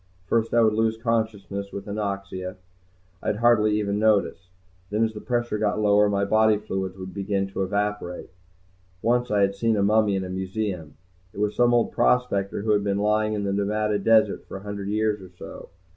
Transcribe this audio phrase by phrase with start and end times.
[0.25, 2.55] First I would lose consciousness with anoxia.
[3.21, 4.49] I'd hardly even notice.
[4.89, 8.31] Then as the pressure got lower my body fluids would begin to evaporate.
[9.03, 10.95] Once I had seen a mummy in a museum,
[11.33, 14.63] it was some old prospector who had been lying in the Nevada desert for a
[14.63, 15.69] hundred years or so.